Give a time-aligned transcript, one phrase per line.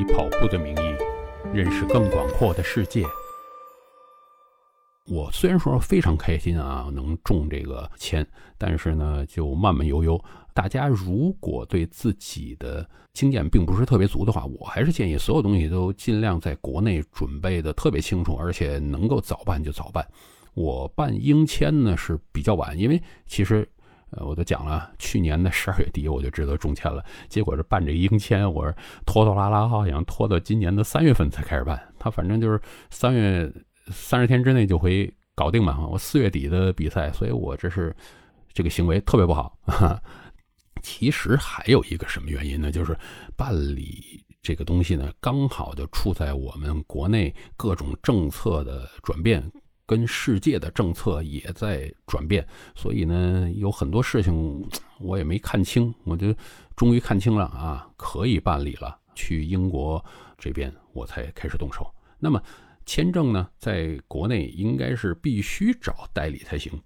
[0.00, 0.96] 以跑步的名义
[1.52, 3.04] 认识更广阔的世界。
[5.06, 8.26] 我虽然说非常开心啊，能中这个签，
[8.56, 10.18] 但是呢，就慢慢悠悠。
[10.54, 20.06] 大家如果对自己的经验并不是特别足的话，我还是建议所有东西都尽量在国内准备的特别清楚，而且能够早办就早办。
[20.54, 23.68] 我办英签呢是比较晚，因为其实。
[24.10, 28.74] 呃，我都讲了，去年的十二月底我就知道中签了，结果是办这英签，我是
[29.06, 31.80] 拖拖拉拉，好像拖到今年的三月份才开始办。
[31.98, 32.60] 他反正就是
[32.90, 33.52] 三月
[33.92, 35.86] 三十天之内就会搞定嘛。
[35.86, 37.94] 我四月底的比赛，所以我这是
[38.52, 39.56] 这个行为特别不好。
[40.82, 42.72] 其实还有一个什么原因呢？
[42.72, 42.96] 就是
[43.36, 49.40] 办理这个东西呢，刚好就处在我们国内各种政策的转变。
[49.90, 54.64] 跟世界的政策也在转变，所以呢，有很多事情
[55.00, 56.32] 我也没看清，我就
[56.76, 58.96] 终于看清了啊，可以办理了。
[59.16, 60.02] 去英国
[60.38, 61.92] 这边，我才开始动手。
[62.20, 62.40] 那么
[62.86, 66.80] 签证呢，在国内应该是必须找代理才行。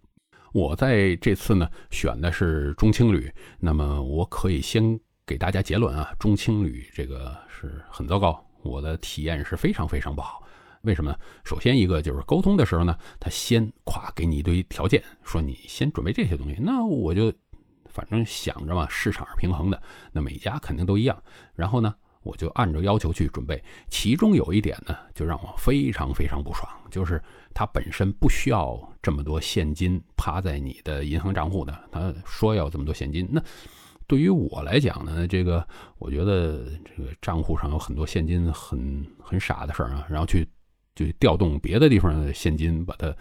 [0.54, 3.30] 我在这次呢选的是中青旅，
[3.60, 10.42] 那么我可以先给大家结论啊，中青旅这个是很糟糕，我的体验是非常非常不好。
[10.84, 11.18] 为什么呢？
[11.44, 16.56] 首先一个就是沟通的时候呢，他先夸给你一堆条件，说你先准备这些东西。
[16.60, 17.32] 那我就
[17.86, 21.20] 反正想着嘛，市场是平衡的，那每家肯定都一样。
[21.54, 23.62] 然后呢，我就按照要求去准备。
[23.88, 27.22] 其中有一点呢，就让我非常非常不爽，就是
[27.54, 33.26] 他本身不需要这么多现金趴在你的银行账户的，他说要这么多现金。
[33.30, 33.42] 那
[34.06, 35.66] 对于我来讲呢，这个
[35.98, 40.46] 我觉得这个账户上有很多现金，很很傻的事儿啊，然后去。
[40.94, 43.14] 就调动别的地方的现金把它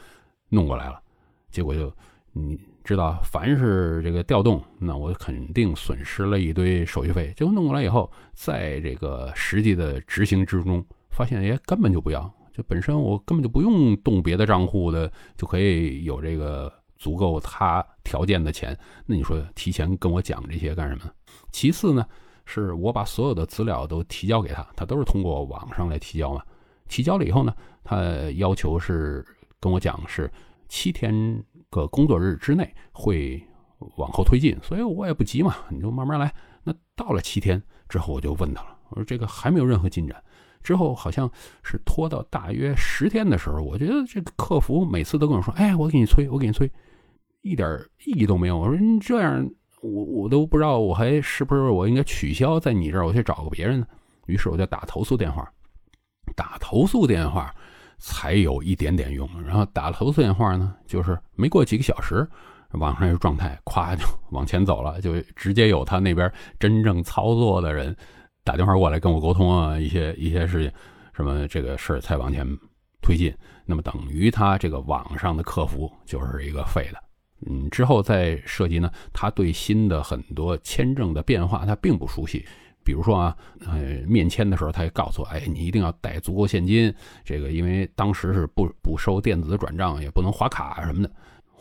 [0.50, 1.02] 弄过来了，
[1.50, 1.92] 结果就
[2.32, 7.34] 你知道，凡是这个调动，那我肯定损失了一堆手续费。
[7.36, 18.78] 结果弄过来以后，在这个实际的执行之中，发现哎根本就不要，就本身我根本就不用动别的账户的，就可以有这个足够他条件的钱。
[19.06, 21.04] 那你说提前跟我讲这些干什么？
[21.52, 22.06] 其次呢，
[22.46, 26.44] 是我把所有的资料都提交给他，他都是通过网上来提交嘛。
[26.88, 28.02] 提交了以后呢，他
[28.36, 29.26] 要求是
[29.60, 30.32] 跟我讲是
[30.68, 33.42] 七天个工作日之内会
[33.98, 36.34] 往后推进，所以我也不急嘛，你就慢慢来。
[36.64, 40.24] 那到了七天之后，我就问他了，我说这个还没有任何进展。
[40.62, 41.30] 之后好像
[41.62, 46.72] 是拖到大约十天的时候，我觉得这个客服每次都跟我说：“哎，我给你催，我给你催，
[47.42, 49.46] 一点意义都没有。”我说：“你这样，
[49.82, 53.86] 我我都不知道我还是不是我应该取消在你这儿，我去找个别人呢？”
[54.28, 55.46] 于是我就打投诉电话。
[56.36, 57.54] 打投诉电话
[57.98, 62.28] 才有一点点用，然后打投诉电话呢，就是没过几个小时，
[62.72, 67.96] 网上有状态，咵就往前走了，就直接有他那边真正操作的人
[68.44, 70.72] 打电话过来跟我沟通啊，一些一些事情，
[71.14, 72.46] 什么这个事儿才往前
[73.02, 73.34] 推进。
[73.66, 77.00] 那么等于他这个网上的客服就是一个废的。
[77.46, 82.46] 嗯，之后再涉及呢，他对新的很多签证的变化他并不熟悉。
[82.84, 83.36] 比如说啊，
[83.66, 86.94] 呃，面签的时候，他也告诉我，哎，你一定要带足够现金。
[87.24, 91.12] 这个因为当时是不不收电子转账，也不能划卡什么的。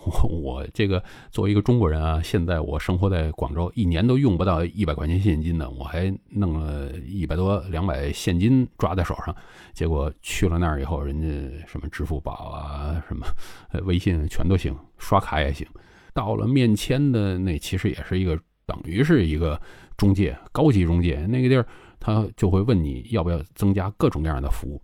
[0.04, 1.00] 我 我这个
[1.30, 9.32] 作为一个中国人啊，现在我生活在广州，一年都用不到一百块钱现金呢，我还弄了一百多两百现金抓在手上。
[9.72, 13.24] 结果去了那儿以后，人家什么支付宝啊，什么
[13.86, 15.64] 微信全都行，刷卡也行。
[16.12, 19.60] 到了面签的那，其实也是一个等于是一个。
[20.02, 21.64] 中介高级中介那个地儿，
[22.00, 24.82] 他就会问你要不要增加各种各样的服务，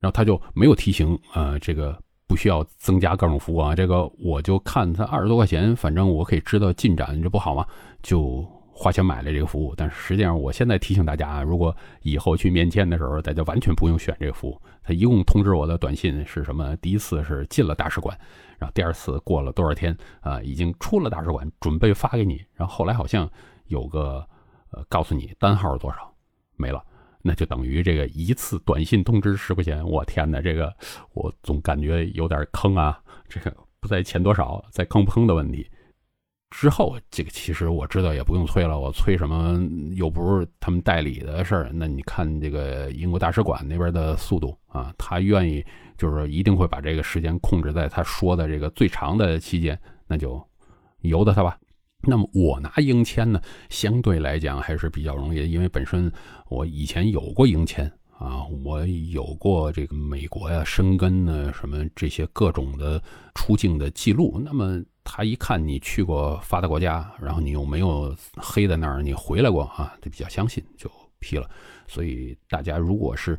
[0.00, 1.94] 然后他就没有提醒，呃，这个
[2.26, 3.74] 不需要增加各种服务啊。
[3.74, 7.66] 这个我就看他二十多块钱，反正我可以知道进展，这不好吗？
[8.02, 9.74] 就花钱买了这个服务。
[9.76, 14.58] 但是实际上，我现在提醒大家啊，如果以后去面签的时候，大家完全不用选这个服务。
[14.82, 16.74] 他一共通知我的短信是什么？
[16.76, 18.18] 第一次是进了大使馆，
[18.58, 22.42] 然后第二次过了多少天啊，已经出了大使馆，准备发给你。
[22.54, 23.30] 然后后来好像
[23.66, 24.26] 有个。
[24.88, 26.12] 告诉你单号是多少，
[26.56, 26.84] 没了，
[27.22, 29.84] 那就等于这个一次短信通知十块钱。
[29.86, 30.74] 我天哪，这个
[31.12, 33.00] 我总感觉有点坑啊！
[33.28, 35.68] 这个不在钱多少，在坑不坑的问题。
[36.50, 39.60] 之后这个其实我知道也不用催了，我催什么
[39.96, 41.70] 又不是他们代理的事儿。
[41.74, 45.64] 那你看这个英国大使馆那边的速度啊，他愿意
[45.98, 50.40] 就是一定会把这个时间控制在他说的这个最长的期间，那就
[51.00, 51.58] 由得他吧。
[52.06, 56.10] 那么我拿英签呢，相对来讲还是比较容易，因为本身
[56.48, 63.02] 我以前有过英签啊，我有过这个美国呀生根呢什么这些各种的
[63.34, 64.40] 出境的记录。
[64.42, 71.50] 那么他一看你去过发达国家，然后你又没有黑在那儿，你回来过啊，就比较相信，就批了。
[71.86, 73.38] 所以大家如果是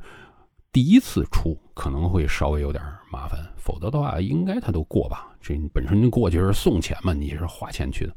[0.71, 5.35] 第一次出，可能会稍微有点麻烦，否则的话应该他都过吧。
[5.41, 8.15] 这本身过去是送钱嘛，你是花钱去的。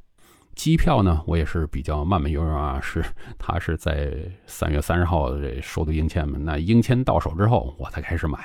[0.55, 3.02] 机票呢，我也是比较慢慢悠悠啊，是
[3.38, 4.12] 他是在
[4.47, 8.38] 三月三十号这收的英签嘛，那英签到手之后我才开始买。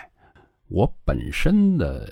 [0.68, 2.12] 我本身的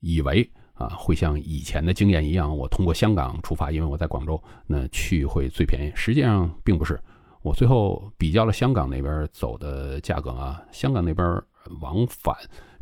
[0.00, 5.92] 以为啊，会像以前的经验一样，我通过香港出发，因为我在广州，那去会最便宜。
[5.94, 7.00] 实际上并不是，
[7.42, 11.42] 我最后比较了香港那边走的价格啊，香港那边
[11.80, 12.34] 往返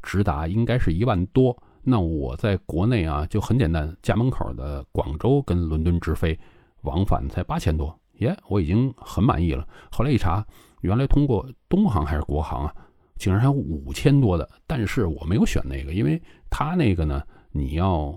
[0.03, 1.57] 直达应该是一万多。
[1.85, 6.39] 那我在国内啊，就很简单，家门口的广州跟伦敦直飞，
[6.83, 9.67] 往返才八千多，耶，我已经很满意了。
[9.91, 10.47] 后来一查，
[10.83, 12.75] 原来通过东航还是国航啊，
[13.17, 17.21] 竟然还有五千多的，但是我没有选那个，因为它那个呢，
[17.51, 18.17] 你要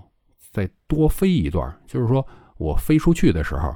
[0.52, 2.24] 再多飞一段，就是说
[2.58, 3.74] 我飞出去的时候，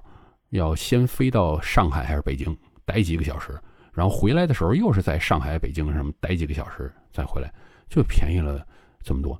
[0.50, 3.60] 要先飞到上海还是北京待几个小时，
[3.92, 7.52] 然后回来的时候又是在上海、北京什么待几个小时再回来，
[7.88, 8.64] 就便宜了
[9.02, 9.36] 这么多。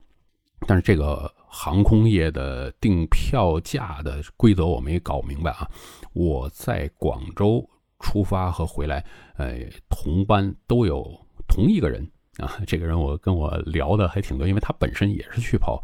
[0.66, 5.68] 但是这个航空业的订票价的规则我没搞明白啊！
[6.12, 7.68] 我在广州
[7.98, 9.04] 出发和回来，
[9.36, 9.58] 呃，
[9.88, 11.04] 同班都有
[11.48, 12.58] 同一个人啊。
[12.66, 15.82] 这个人我跟我聊的还挺多，因为他本身也是去跑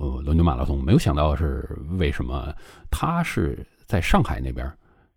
[0.00, 1.68] 呃伦敦马拉松，没有想到是
[1.98, 2.52] 为什么
[2.90, 4.70] 他是在上海那边，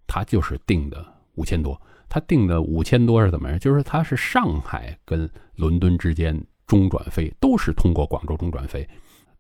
[0.06, 1.04] 他就是订的
[1.36, 1.80] 五千多。
[2.10, 3.58] 他订的五千多是怎么样？
[3.58, 6.40] 就是他是上海跟伦敦之间。
[6.72, 8.88] 中转飞都是通过广州中转飞，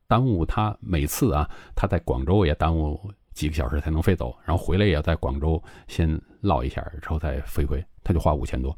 [0.05, 2.99] 耽误他每次啊，他在广州也耽误
[3.33, 8.77] 几个小时才能飞走，然后回来也要在广州先落一下，之后再飞回，他就花五千多。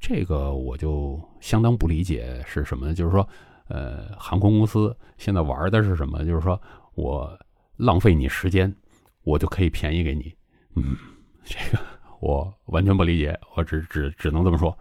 [0.00, 3.28] 这个我就相当不理解是什么呢，就是说，
[3.68, 6.24] 呃，航空公司现在玩的是什么？
[6.24, 6.58] 就是说
[6.94, 7.38] 我
[7.76, 8.74] 浪费你时间，
[9.24, 10.34] 我就可以便宜给你。
[10.74, 10.96] 嗯，
[11.44, 11.84] 这个
[12.20, 14.74] 我完全不理解，我只只只能这么说。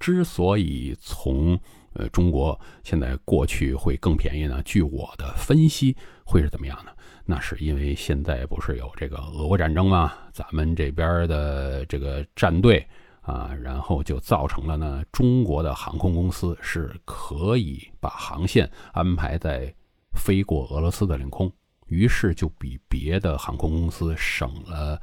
[0.00, 1.56] 之所以从
[1.94, 4.62] 呃，中国现在过去会更便宜呢？
[4.64, 6.92] 据我的分析，会是怎么样呢？
[7.24, 10.12] 那是因为现在不是有这个俄国战争吗？
[10.32, 12.86] 咱们这边的这个战队
[13.20, 19.72] 啊，然后就造成了呢，中国的航空公司是可以把航线安排在
[20.16, 21.52] 飞过俄罗斯的领空，
[21.86, 25.00] 于是就比别的航空公司省了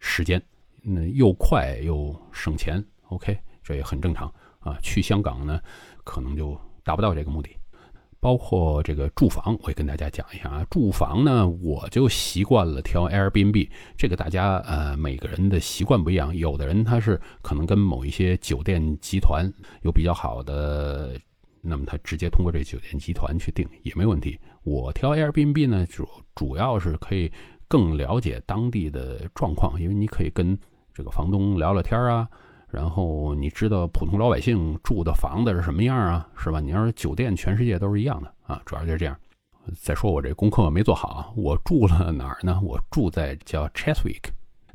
[0.00, 0.42] 时间，
[0.82, 2.84] 那又快又省钱。
[3.08, 4.76] OK，这也很正常啊。
[4.82, 5.60] 去香港呢？
[6.04, 7.50] 可能就达不到这个目的，
[8.20, 10.66] 包括这个住房，我也跟大家讲一下啊。
[10.70, 19.52] 住房呢，我就习惯了挑 Airbnb，这个大家呃每个人的习惯不一样，有的人他是可能跟某一些酒店集团
[19.82, 21.18] 有比较好的，
[21.60, 24.38] 那么他直接通过这酒店集团去订也没问题。
[24.62, 27.30] 我挑 Airbnb 呢，主主要是可以
[27.68, 30.58] 更了解当地的状况，因为你可以跟
[30.92, 32.28] 这个房东聊聊天啊。
[32.74, 36.28] 然后你知道普通老百姓住的房子是什么样啊？
[36.36, 36.58] 是吧？
[36.58, 39.16] 你要是酒店，全世界都是一样的啊，主要就是这样。
[39.80, 42.60] 再说我这功课没做好，我住了哪儿呢？
[42.62, 44.24] 我住在叫 Cheswick。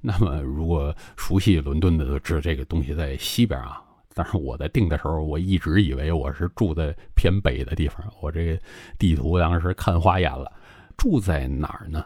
[0.02, 3.84] 那么如果熟悉伦敦的都知道这个东西在西边啊。
[4.16, 8.04] 但是我在订的时候，我一直以为我是住在偏北的地方。
[8.22, 8.60] 我这个
[8.98, 10.52] 地图当时看花眼了，
[10.98, 12.04] 住在哪儿呢？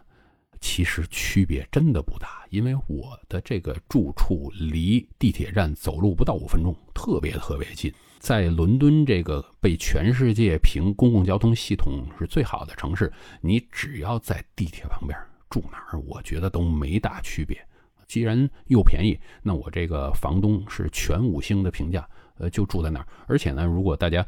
[0.64, 7.94] 其实区别真的不大，因为我的这个住处离地铁站走路不到五分钟，特别特别近。
[8.18, 17.62] 在伦敦这个被全世界评公共交通系统是最好的城市，你只要在地铁旁边住哪儿，我觉得都没大区别。
[18.08, 23.08] 既然又便宜，那我这个房东是全五星的评价，呃，就住在那儿。
[23.28, 24.26] 而且呢，如果大家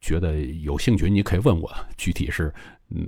[0.00, 2.52] 觉得有兴趣，你可以问我具体是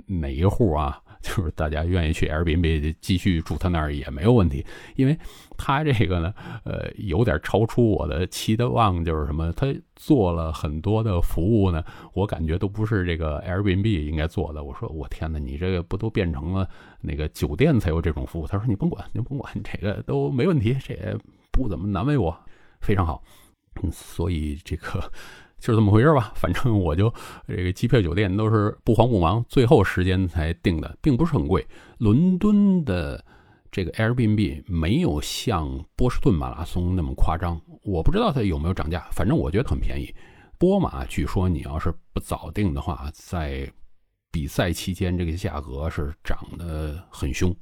[0.05, 1.01] 哪一户啊？
[1.21, 5.17] 就是大家愿意去 Airbnb 继续住他那儿也没有问题，因为
[5.57, 6.33] 他这个呢，
[6.63, 11.83] 呃，有点超出我的期望，就是什么，他做了很多的服务呢，
[12.13, 14.63] 我感觉都不是这个 Airbnb 应该做的。
[14.63, 16.69] 我说我天哪，你这个不都变成了
[17.01, 18.47] 那个酒店才有这种服务？
[18.47, 21.17] 他说你甭管，你甭管，这个都没问题，这也
[21.51, 22.37] 不怎么难为我，
[22.81, 23.23] 非常好。
[23.83, 25.11] 嗯所以这个。
[25.59, 27.11] 就是这么回事吧，反正我就
[27.47, 31.65] 这个机票、酒店都是不慌不忙，最后时间才定的，并不是很贵。
[31.97, 33.23] 伦敦的
[33.71, 40.13] 这个 Airbnb 没有像波士顿马拉松那么夸张，我不知道它有没有涨价，反正我觉得很便宜。
[40.59, 43.67] 波马据说你要是不早定的话，在
[44.31, 47.53] 比赛期间这个价格是涨得很凶，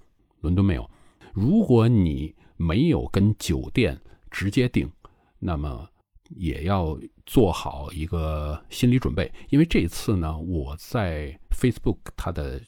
[0.42, 0.90] 伦敦没有。
[1.34, 3.98] 如果你没有跟酒店
[4.30, 4.92] 直接订，
[5.40, 5.88] 那么。
[6.30, 12.62] 也要做好一个心理准备，因为这次呢，我在 Facebook 它的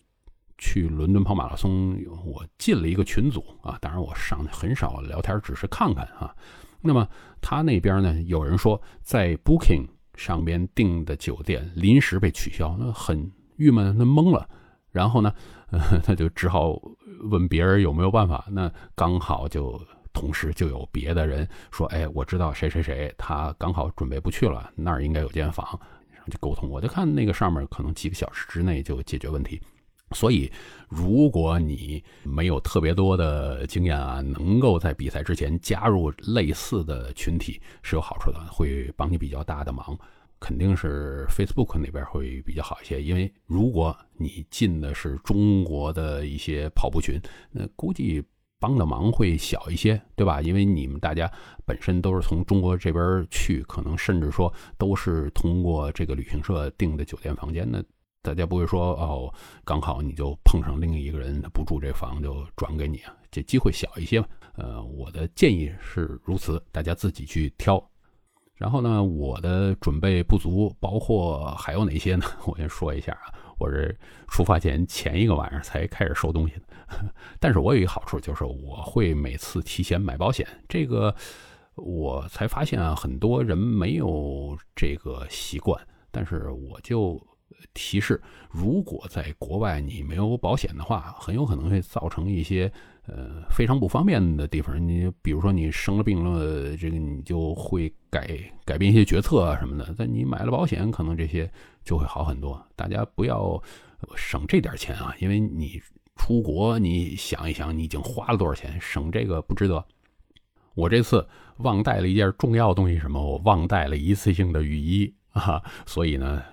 [0.57, 6.35] 去伦敦跑马拉松，我进了一个群组啊，当然我上很少聊天，只是看看啊。
[6.81, 7.07] 那么
[7.41, 14.47] 他那边呢，有人说在 Booking 上边订的酒店临时被取消，那很郁闷，那懵了。
[14.91, 15.33] 然后呢，
[15.69, 16.79] 呃他就只好
[17.29, 18.45] 问别人有没有办法。
[18.51, 19.79] 那刚好就
[20.19, 25.63] 同时就有别的人说：“哎，我知道谁谁谁，他刚好准备不去了，那儿应该有间房。”
[26.11, 29.61] 然后就沟通，我就看那个上面可能几个小时之内就解决问题。
[30.15, 30.51] 所以，
[30.89, 39.97] 如果你没有特别多的经验啊，能够在比赛之前加入类似的群体是有好处的，会帮你比较大的忙。
[40.39, 47.19] 肯定是 Facebook 那边会比较好一些，因为如果你进的是中国的一些跑步群，
[47.51, 48.23] 那估计
[48.59, 50.41] 帮的忙会小一些，对吧？
[50.41, 51.31] 因为你们大家
[51.65, 57.83] 本身都是从中国这边去，可能甚至说都是通过这个旅行社订的酒店房间那
[58.23, 59.33] 大家不会说哦，
[59.63, 64.27] 刚好你就碰上另一个人不住这房就转给你啊，这机会小一些嘛。
[64.55, 67.81] 呃，我的建议是如此，大家自己去挑。
[68.55, 72.25] 然后呢，我的准备不足，包括还有哪些呢？
[72.47, 73.97] 我先说一下啊，我是
[74.27, 76.61] 出发前前一个晚上才开始收东西的。
[77.39, 80.47] 但是我有一个好处，就是我会每次提前买保险。
[80.67, 81.13] 这个
[81.75, 87.21] 我才发现啊，很多人没有这个习惯，但是我就。
[87.73, 88.21] 提示：
[88.51, 92.71] 如果在国外你没有保险的话，很有可能会造成一些
[93.07, 94.85] 呃非常不方便的地方。
[94.85, 99.95] 你比如说你生了病了，这个你就会改改变一些决策啊什么的。
[99.97, 101.49] 但你买了保险，可能这些
[101.87, 102.61] 就会好很多。
[102.75, 103.59] 大家不要
[104.15, 105.81] 省这点钱啊，因为你
[106.17, 109.83] 出国，你想一想，你已经花了多少钱，省这个不值得。
[110.75, 111.27] 我这次
[111.59, 113.19] 忘带了一件重要东西，什么？
[113.19, 116.43] 我忘带了一次性的雨衣啊，所以呢。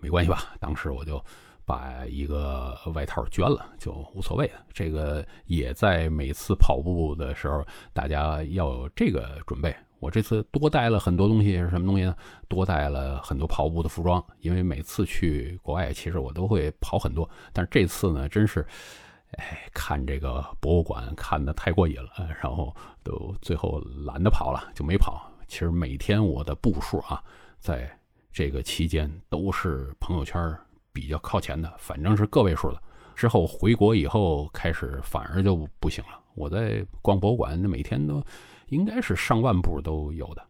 [0.00, 0.54] 没关系吧？
[0.60, 1.20] 当时我就
[1.66, 4.64] 把一个外套捐了，就无所谓了。
[4.72, 9.74] 这个也在每次跑步的时候，大家要有这个准备。
[9.98, 12.14] 我这次多带了很多东西，是什么东西呢？
[12.48, 17.28] 多带了很多跑步的服装，因为每次去国外，其实我都会跑很多。
[17.52, 18.66] 但是这次呢，真是，
[19.32, 25.30] 哎，看这个博物馆看的太过瘾了，然后都最后懒得跑了，就没跑。
[25.46, 27.22] 其实每天我的步数啊，
[27.58, 27.90] 在。
[28.30, 30.56] 这个期间都是朋友圈
[30.92, 32.80] 比较靠前的，反正是个位数的。
[33.16, 36.10] 之后回国以后开始反而就不行了。
[36.36, 38.22] 我在逛博物馆，每天都
[38.68, 40.46] 应该是上万步都有的。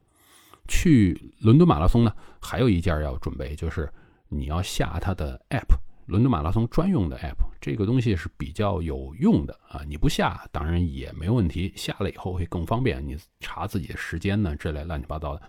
[0.67, 3.91] 去伦敦马拉松呢，还有一件要准备，就是
[4.29, 5.75] 你要下它的 app，
[6.07, 7.49] 伦敦马拉松专用的 app。
[7.61, 15.43] 这个东西是比较有用的啊，你不下当然也没问题，下了以后会更方便，你查自己的时间呢，这类乱七八糟的。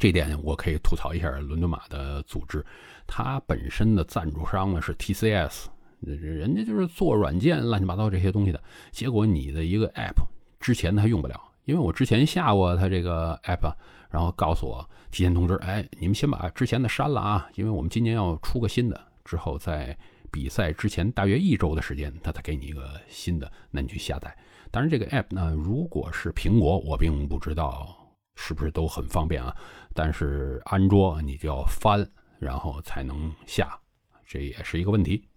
[0.00, 2.64] 这点我可以吐槽一下伦敦马的组织，
[3.06, 5.66] 它本身的赞助商呢是 TCS，
[6.00, 8.62] 人家就是做软件乱七八糟这些东西的。
[8.92, 10.22] 结果你的一个 App
[10.60, 13.70] 之前它用不了，因为我之前下过它这个 App，
[14.08, 19.94] 然后告诉我提前通知，哎，你们先把之前的删了啊，因为我们今年要出个新的，之后在
[20.32, 24.34] 比赛之前大约一周的时间，它才给你一个新的，那你去下载。
[24.70, 27.94] 当然这个 App 呢，如果是苹果，我并不知道。
[28.40, 29.52] 是不是都很方便啊？
[29.92, 32.08] 但是安卓你就要翻，
[32.38, 33.76] 然后才能下，
[34.24, 35.28] 这也是一个问题。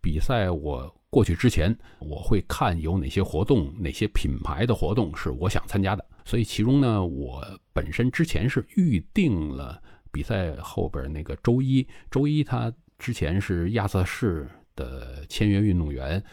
[0.00, 6.02] 比赛我过去之前，我会看有哪些活动，哪些品牌的活动是我想参加的。
[6.24, 9.78] 所以其中呢，我本身之前是预定了
[10.10, 16.24] 比赛后边那个周一，周一他之前是亚瑟士的签约运动员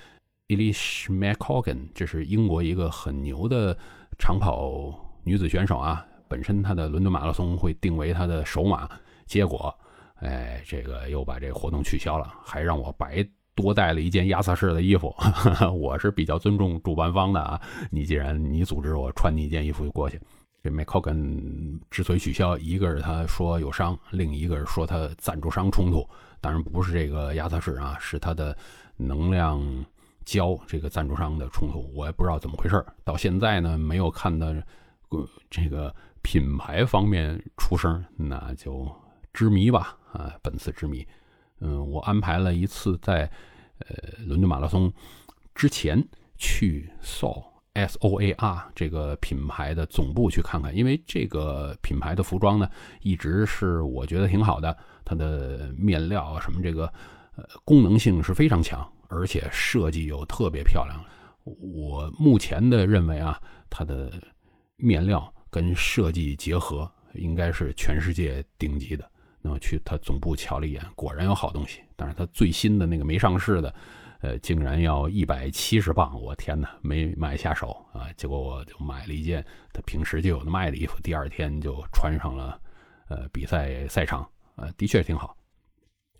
[0.47, 3.77] Elish McCogan，这是英国一个很牛的
[4.17, 4.97] 长跑。
[5.25, 8.89] 女子选手啊，本身她的伦敦马拉松会定为她的首马，
[9.25, 9.77] 结果，
[10.21, 13.27] 哎，这个又把这个活动取消了，还让我白
[13.61, 15.15] 多带了一件亚瑟士的衣服。
[15.77, 17.59] 我是比较尊重主办方的啊，
[17.91, 20.19] 你既然你组织我穿你一件衣服就过去。
[20.63, 26.07] 这 m c c o g a n 之所以取消，一个是他说有伤，另一个是说他赞助商冲突，
[26.41, 28.57] 当然不是这个亚瑟士啊，是他的
[28.97, 29.61] 能量
[30.25, 34.47] 胶这个赞助商的冲突，我也不知道怎么回事到现在呢没有看到。
[35.49, 38.87] 这个品牌方面出声，那就
[39.33, 39.97] 之谜吧。
[40.13, 41.03] 啊，本次之谜。
[41.59, 43.29] 嗯，我安排了一次在
[43.79, 44.91] 呃伦敦马拉松
[45.53, 46.03] 之前
[46.37, 52.69] 去 SOAR S O A R 这个品牌的总部去看看，因为这个品牌的服装呢，
[53.01, 54.75] 一直是我觉得挺好的。
[55.05, 56.85] 它的面料啊，什么这个
[57.35, 61.03] 呃功能性是非常强，而且设计又特别漂亮。
[61.43, 63.39] 我目前的认为啊，
[63.69, 64.11] 它的。
[64.81, 69.11] 面料跟设计结合，应该是全世界顶级的。
[69.41, 71.81] 那么去他总部瞧了一眼，果然有好东西。
[71.95, 73.73] 但是他最新的那个没上市的，
[74.21, 78.07] 呃，竟然要一百七十磅，我天哪，没买下手啊！
[78.17, 82.59] 结果我就买了一件他平时就有的卖的衣服，第二天就穿上了，
[83.07, 85.35] 呃，比赛赛场，呃，的确挺好。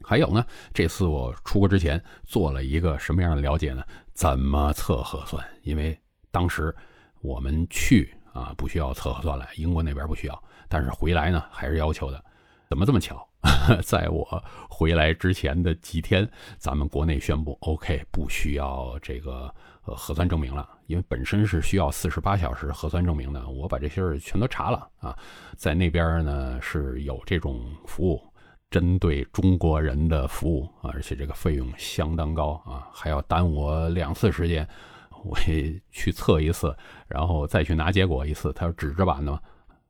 [0.02, 3.84] 还有呢，这次我出国之前做了一个什么样的了解呢？
[4.14, 5.46] 怎么测核酸？
[5.64, 5.98] 因为
[6.32, 6.74] 当时
[7.22, 12.24] 我们去啊，不需要测核酸了，英国那边不需要，但是回来呢，还是要求的。
[12.70, 13.28] 怎么这么巧？
[13.82, 19.52] 在我回来之前的几天，咱们国内宣布，OK，不需要这个
[19.86, 23.50] 呃核酸证明了，因为本身是需要四十八小时核酸证明的。
[23.50, 25.18] 我把这些儿全都查了啊，
[25.58, 28.22] 在那边呢是有这种服务，
[28.70, 34.68] 针对中国人的服务啊，而且这个费用相当高啊，还要耽误我两次时间，
[35.24, 39.42] 我去测一次，然后再去拿结果一次，它是纸质版的嘛，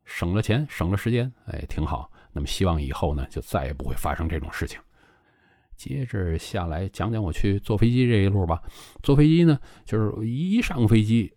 [0.06, 2.10] 省了钱，省了时间，哎，挺好。
[2.32, 4.80] 那么希望以后呢，就再也不会发生这种事情。
[5.76, 8.62] 接着下来讲讲我去坐飞机这一路吧。
[9.02, 11.34] 坐飞机呢，就是一上飞机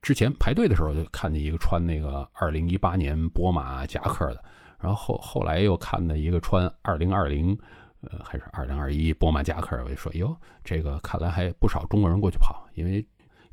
[0.00, 4.44] 之前排队的时候，就看见一个穿那个2018年波马夹克的，
[4.78, 7.58] 然后后后来又看到一个穿2020，
[8.02, 13.04] 呃，还是2021波马夹克，我就说哟，这个看来还不少中国人过去跑，因为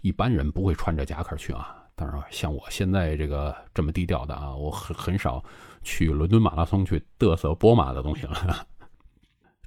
[0.01, 1.75] 一般人不会穿着夹克去啊。
[1.95, 5.43] 当然，像我现在这个这么低调的啊，我很很少。
[5.81, 8.67] 去伦敦马拉松去嘚瑟波马的东西了，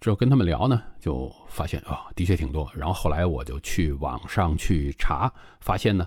[0.01, 2.71] 之后跟他们聊呢，就发现啊，的确挺多。
[2.75, 6.07] 然后后来我就去网上去查，发现呢，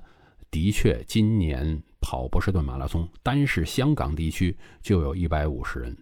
[0.51, 5.97] 的确今年跑波士顿马拉松，单是香港地区就有一百五十人，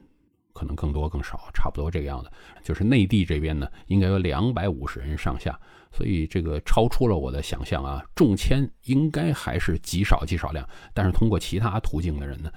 [0.53, 2.29] 可能更多更少，差不多这个样子。
[2.63, 5.57] 就是内地这边呢，应该有两百五十人上下，
[5.91, 8.03] 所以这个超出了我的想象啊。
[8.15, 12.51] 中签应该还是极少极少量，但是通过其他途径的人呢，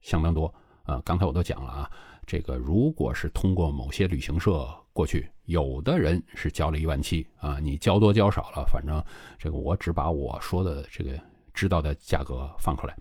[0.00, 0.54] 相当多。
[0.86, 1.90] 呃，刚才我都讲了啊，
[2.26, 9.02] 这个如果是通过某些旅行社过去，有的人是交了一万七啊，你交多交少了，反正
[9.38, 11.10] 这个我只把我说的这个
[11.52, 12.96] 知道的价格放出来。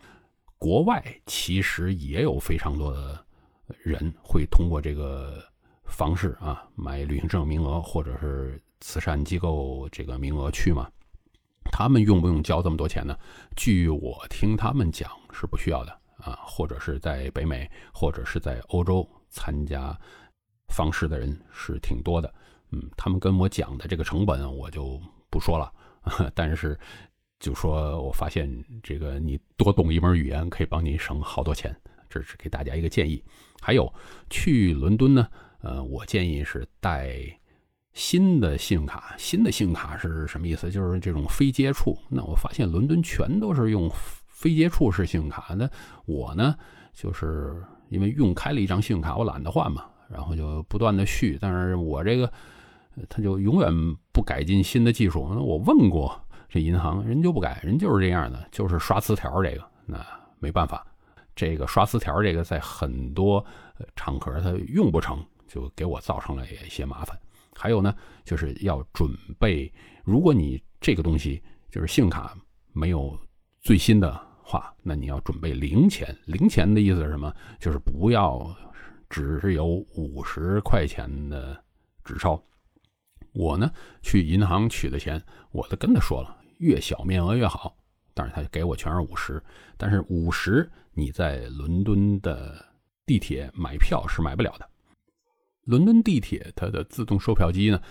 [0.57, 3.23] 国外其实也有非常多的
[3.83, 5.43] 人会通过这个
[5.83, 10.89] 方式啊买旅行社名额或者是慈善机构这个名额去嘛。
[11.71, 13.15] 他们用不用交这么多钱呢？
[13.55, 15.99] 据我听他们讲是不需要的。
[16.25, 19.95] 啊，或者是在北美，或者是在欧洲参加
[20.69, 22.33] 方式的人是挺多的。
[22.71, 25.71] 嗯，他们跟我讲的这个成本我就不说了，
[26.33, 26.75] 但是
[27.39, 31.75] 就说我发现这个你多懂一门语言可以帮你省好多钱，
[32.09, 33.23] 这是给大家一个建议。
[33.61, 33.93] 还有
[34.31, 35.27] 去伦敦呢，
[35.61, 37.15] 呃，我建议是带
[37.93, 39.13] 新的信用卡。
[39.15, 40.71] 新的信用卡是什么意思？
[40.71, 41.95] 就是这种非接触。
[42.09, 43.91] 那我发现伦敦全都是用。
[44.35, 45.67] 非接触式信用卡，那
[46.05, 46.53] 我呢，
[46.93, 47.55] 就是
[47.87, 51.37] 因为用开了一张信用卡，我懒得换嘛，然后就不断的续。
[51.39, 52.29] 但是我这个，
[53.07, 53.71] 他就永远
[54.11, 55.25] 不改进新的技术。
[55.33, 60.05] 那我问过这银行，人就不改，人就是这样的，就是刷磁条这个，那
[60.39, 60.85] 没办法。
[61.33, 63.43] 这个刷磁条这个在很多
[63.95, 67.17] 场合它用不成就给我造成了一些麻烦。
[67.55, 67.95] 还有呢，
[68.25, 72.37] 就是要准备，如果你这个东西就是信用卡
[72.73, 73.17] 没有。
[73.61, 76.15] 最新的话，那你要准备零钱。
[76.25, 77.33] 零钱的意思是什么？
[77.59, 78.55] 就是不要
[79.09, 81.59] 只是有五十块钱的
[82.03, 82.41] 纸钞。
[83.33, 87.75] 我呢去银行取的钱，我都跟他说了，越小面额越好。
[88.13, 89.43] 但是他给我全是五十，
[89.75, 92.63] 但是五十你在伦敦的
[93.05, 94.69] 地铁买票是买不了的。
[95.63, 97.81] 伦敦地铁它的自动售票机呢？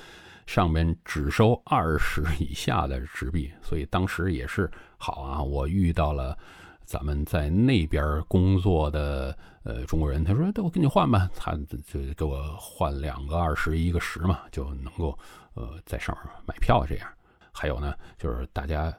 [0.46, 5.42] 上面只收二十 以下的纸币，所以当时也是好啊。
[5.42, 6.36] 我遇到了
[6.84, 11.52] 咱们在那边工作的呃中国人，他说：“那我给你换吧。”他
[11.86, 15.18] 就给我换两个二十一个十嘛，就能够
[15.54, 17.08] 呃在上面买票这样。
[17.50, 18.92] 还有呢，就是大家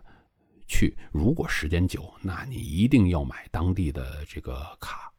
[0.67, 5.11] 去如果时间久，那你一定要买当地的这个卡，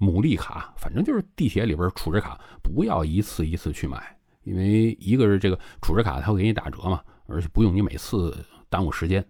[0.00, 4.17] 牡蛎卡，反正就是地铁里边储值卡，不要一次一次去买。
[4.48, 8.34] 因为一个是这个储值卡，它会给你打折嘛，而且不用你每次
[8.70, 9.24] 耽误时间，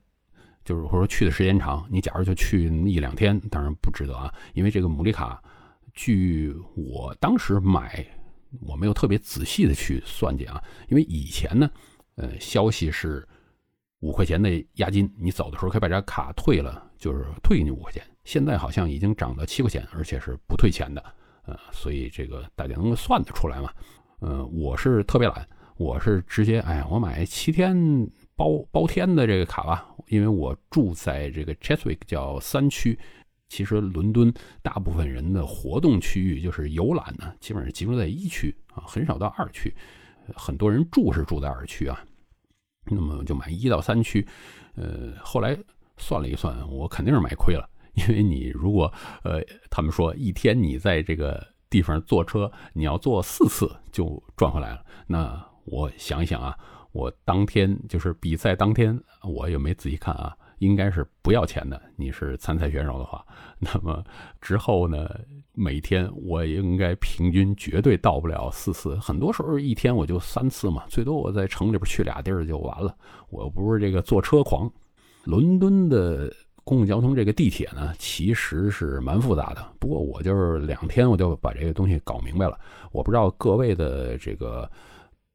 [0.65, 4.33] 就是或者说去的时间长，你假如就去一两天，当然不值得啊。
[4.55, 5.43] 因为这个牡蛎卡，
[5.93, 8.07] 据我当时买，
[8.61, 10.63] 我没有特别仔细的去算计啊。
[10.89, 11.69] 因为以前呢，
[12.15, 13.27] 呃，消息是
[14.01, 18.03] 五块钱的押金，你走的时候可以把这卡退了，就是退你五块钱。
[18.25, 21.03] 现在好像已经涨到七块钱，而且是不退钱的，
[21.47, 23.73] 呃，所以这个大家能够算得出来嘛。
[24.21, 27.77] 嗯，我是特别懒，我是直接，哎，我买七天
[28.35, 32.99] 包包天的这个卡吧，因为我住在这个 Cheswick 叫三区，
[33.49, 39.73] 其实伦敦大部分人的活动区域就是游览呢，基本上集中在一区啊，很少到二区，
[40.35, 42.05] 很多人住是住在二区啊，
[42.91, 44.27] 那么就买一到三区。
[44.75, 45.57] 呃，后来
[45.97, 54.85] 算了一算，我肯定是买亏了，因为你如果呃，他们说一天你在这个地方坐车，你要坐四次就赚回来了。
[55.07, 56.57] 那我想一想啊，
[56.93, 60.37] 我当天就是比赛当天，我也没仔细看啊。
[60.59, 61.81] 应该是不要钱的。
[61.95, 63.25] 你是参赛选手的话，
[63.61, 64.03] 那么
[64.41, 65.09] 之后呢？
[65.55, 72.97] 每天我应该平均绝对到不了四次，很多时候一天我就三次嘛，最多我在城里边去俩地儿就完了。
[73.29, 74.69] 我不是这个坐车狂。
[75.25, 76.33] 伦敦的
[76.69, 79.67] 公共交通这个地铁呢，其实是蛮复杂的。
[79.79, 82.59] 不过我就是两天我就把这个东西搞明白了。
[82.93, 84.71] 我不知道各位的这个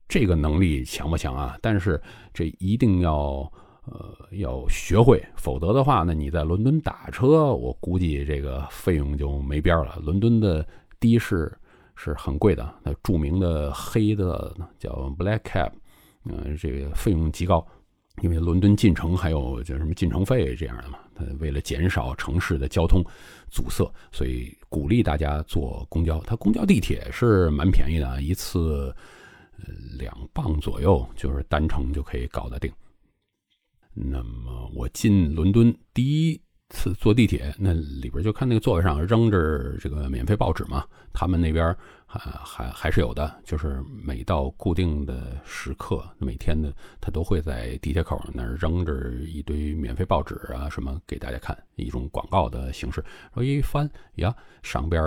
[0.08, 1.58] 这个能力强不强啊？
[1.62, 2.00] 但是
[2.34, 3.52] 这一定要。
[3.86, 9.98] 呃，要学会，否则的话呢，你在伦敦打车，我估计这个费用就没边儿了。
[10.02, 10.66] 伦敦的
[11.02, 11.52] 的士
[11.98, 15.70] 是很贵的，那著名的黑的叫 Black Cab，
[16.24, 17.68] 嗯，这个费用极高，
[18.22, 20.98] 因为伦敦进城还有叫什么进城费这样的嘛。
[21.16, 23.04] 他为了减少城市的交通
[23.50, 26.20] 阻塞，所以鼓励大家坐公交。
[26.22, 28.96] 它公交地铁是蛮便宜的，一次
[29.98, 32.72] 两磅左右，就是单程就可以搞得定。
[33.94, 36.42] 那么我进伦敦第一
[36.74, 40.84] 次坐地铁，那里边就看那个座位上扔着这个免费报纸嘛。
[41.14, 41.74] 他们那边
[42.06, 53.04] 还还还是有的，就是每到固定的时刻，每天的他都会在地铁口那儿扔着一堆免费报纸啊，什么给大家看，一种广告的形式。
[53.34, 55.02] 我一翻呀，上边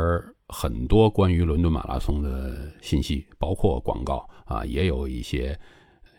[0.49, 5.59] 很多关于伦敦马拉松的信息，包括广告啊，也有一些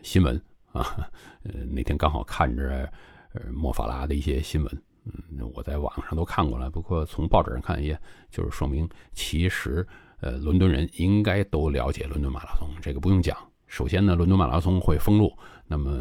[0.02, 0.40] 新闻。
[0.72, 0.84] 啊，
[1.44, 2.86] 呃，那天刚好看着，
[3.32, 4.82] 呃，莫法拉的一些新闻，
[5.30, 6.70] 嗯，我在网上都看过了。
[6.70, 7.98] 不过从报纸上看，也
[8.30, 9.86] 就是说明，其实，
[10.20, 13.36] 呃，伦敦人应该都了解伦敦马拉松，这个不用讲。
[13.66, 15.92] 首先呢，伦敦马拉松会封路，那么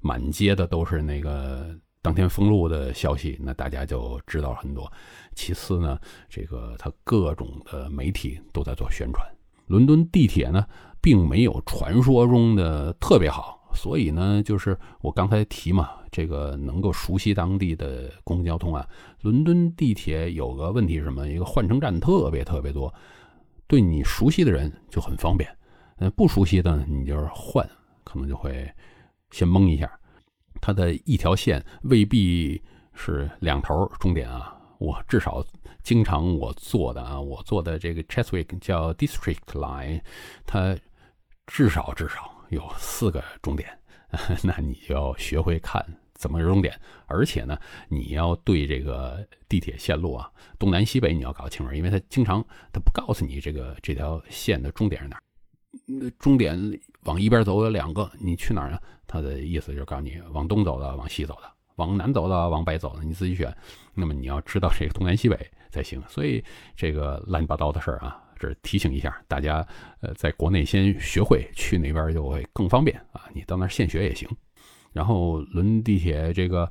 [0.00, 4.90] 满街的都是那个当天封路的消息，那大家就知道很多。
[5.34, 9.26] 其次呢，这个他各种的媒体都在做宣传。
[9.66, 10.66] 伦敦地铁呢，
[11.00, 13.61] 并没有传说中的特别好。
[13.74, 18.86] 所以呢，就是我刚才提嘛，这个能够熟悉当地的公共交通啊。
[19.22, 21.28] 伦敦地铁有个问题是什么？
[21.28, 22.92] 一个换乘站特别特别多，
[23.66, 25.48] 对你熟悉的人就很方便，
[25.96, 27.68] 呃，不熟悉的你就是换，
[28.04, 28.70] 可能就会
[29.30, 29.90] 先懵一下。
[30.60, 32.60] 它的一条线未必
[32.94, 34.56] 是两头终点啊。
[34.78, 35.44] 我至少
[35.84, 40.00] 经常我坐的啊，我坐的这个 Cheswick 叫 District Line，
[40.44, 40.76] 它
[41.46, 42.31] 至少至少。
[42.52, 43.68] 有四个终点，
[44.44, 45.84] 那你就要学会看
[46.14, 55.22] 怎么终点，而且呢，你要对这个地铁线路啊，东南西北你要搞清楚，因为他经常他不告诉你这个这条线的终点是哪儿。
[55.86, 58.78] 那终点往一边走有两个，你去哪儿呢？
[59.06, 63.54] 他的意思就是告诉你往东走的，往西走的，往南走的，往北走的，你自己选。
[63.94, 66.02] 那么你要知道这个东南西北才行。
[66.06, 66.44] 所以
[66.76, 68.22] 这个乱七八糟的事儿啊。
[68.48, 69.66] 是提醒一下大家，
[70.00, 73.22] 呃，在国内先学会，去那边就会更方便啊。
[73.32, 74.28] 你到那儿现学也行。
[74.92, 76.70] 然后轮地铁这个，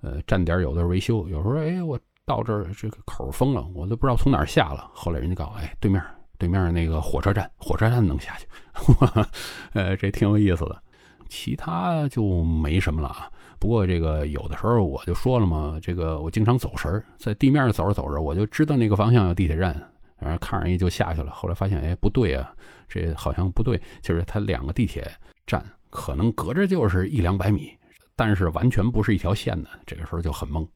[0.00, 4.90] 呃，站点有的维修，有时候哎，我到这儿这个口封了，我都不知道从哪儿下了。
[4.92, 6.02] 后来人家告诉哎，对面
[6.36, 8.46] 对面那个火车站，火车站能下去，
[9.74, 10.82] 呃，这挺有意思的。
[11.28, 13.30] 其他就没什么了啊。
[13.60, 19.92] 不过这个有的时候我就说了嘛，这个我经常走神儿，在地面走着走着，我就知道那个方向有地铁站。
[20.20, 22.52] 然后看上一就下去了，后来发现，哎，不对啊，
[22.88, 23.80] 这好像不对。
[24.02, 25.10] 就是它两个地铁
[25.46, 27.72] 站可能隔着就是一两百米，
[28.14, 29.68] 但是完全不是一条线的。
[29.86, 30.66] 这个时候就很懵。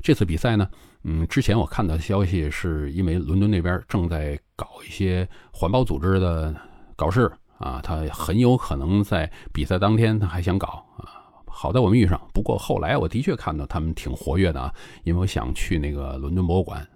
[0.00, 0.68] 这次比赛呢，
[1.02, 6.54] 嗯，之前我看到消息是因为伦敦那边正在搞一些环保组织的
[6.94, 11.18] 搞事啊，他很有可能在比赛当天他还想搞啊。
[11.46, 16.86] 好在我们遇上，不过后来我的确看到他们挺活跃的啊，因为我想去那个伦敦博物馆。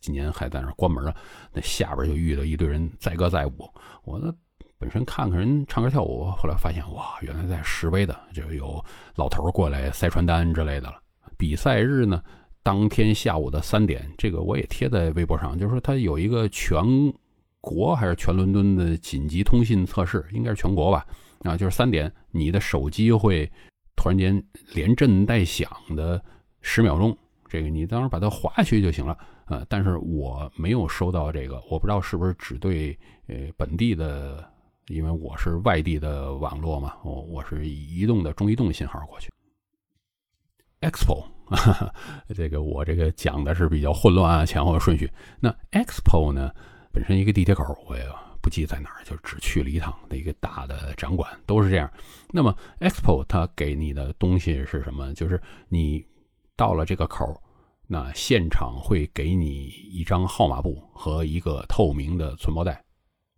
[0.00, 1.14] 今年还在那关门了，
[1.52, 3.68] 那下边就遇到一堆人载歌载舞。
[4.04, 4.32] 我呢
[4.78, 8.82] 本身看看人唱歌跳舞，后来发现哇，原来在示威的，就有
[9.14, 10.98] 老头过来塞传单之类的了。
[11.36, 12.22] 比赛日呢，
[12.62, 16.82] 当天下午的三点，这个我也贴在微博上，就是说他有一个全
[17.60, 21.06] 国还是全伦敦的紧急通信测试，应该是全国吧？
[21.40, 23.50] 啊，就是三点，你的手机会
[23.96, 24.42] 突然间
[24.74, 26.22] 连震带响的
[26.62, 27.16] 十秒钟，
[27.48, 29.16] 这个你当时把它划去就行了。
[29.50, 34.48] 呃，但是我没有收到这个，我不知道是不是只对呃本地的，
[34.86, 39.28] 因为我是外地的网络嘛，我我是移动的中移动信号过去。
[40.80, 41.24] Expo，
[42.32, 45.10] 这个我这个讲的是比较混乱啊，前后顺序。
[45.40, 46.52] 那 Expo 呢，
[46.92, 48.06] 本身一个地铁口，我也
[48.40, 51.90] 不记在哪儿，就只去了一趟那个大的展馆，都是这样。
[52.30, 55.12] 那么 Expo 它给你的东西是什么？
[55.14, 56.06] 就是你
[56.56, 57.26] 到了这个口，
[57.92, 62.80] 那现场会给你一张号码布和一个透明的存包袋，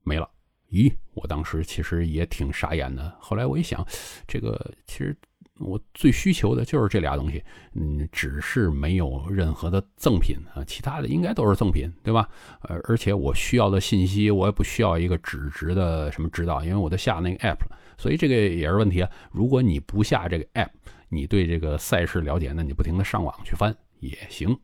[0.04, 0.28] 没了。
[0.70, 3.16] 咦，我当时其实也挺傻眼的。
[3.18, 3.82] 后来我一想，
[4.28, 5.16] 这个其实。
[5.58, 7.40] 我最需求的就是这俩东西，
[7.74, 12.28] 嗯，只是没有任何的赠品啊，其他的应该都是赠品，对吧？
[12.62, 19.10] 呃，而且我需要的信息，我也不需要一个纸质的什么指导，因为我都下那个 app 了，所以这个也是问题啊。
[19.30, 20.70] 如果你不下这个 app，
[21.08, 24.54] 你对这个赛事了解，那你不停的上网去翻也行。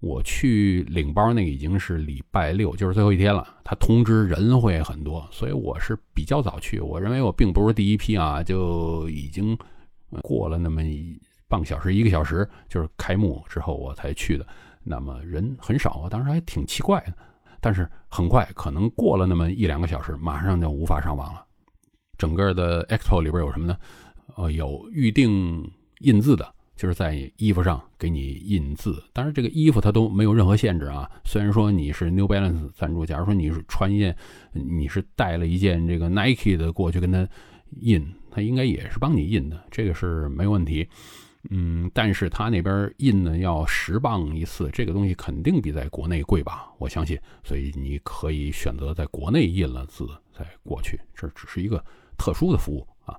[0.00, 3.46] 我去领包那个已经是礼拜六，就是最后一天了。
[3.62, 6.80] 他通知人会很多，所以我是比较早去。
[6.80, 9.56] 我认为我并不是第一批啊，就已经。
[10.22, 10.80] 过了那么
[11.48, 14.46] 半个小时一个小时，就是开幕之后我才去的，
[14.84, 17.14] 那么人很少，我当时还挺奇怪的。
[17.60, 21.44] 但是很快，可能过了那么一两个小时，马上就无法上网了。
[22.16, 23.76] 整个的 expo 里边有什么呢？
[24.36, 29.02] 呃，有预定印字的，就是在衣服上给你印字。
[29.12, 31.10] 当然，这个衣服它都没有任何限制啊。
[31.24, 34.16] 虽然说你是 New Balance 赞助，假如说你是穿一件，
[34.52, 37.28] 你是带了一件这个 Nike 的过去跟他
[37.80, 38.06] 印。
[38.30, 40.88] 他应该也是帮你印的，这个是没问题。
[41.50, 46.72] 嗯，但是他那边印呢要十磅一次，这个东西肯定比在国内贵吧？
[46.78, 50.04] 我相信，所以你可以选择在国内印了字
[50.36, 51.84] 再过去，这只是一个
[52.18, 53.16] 特殊的服务啊。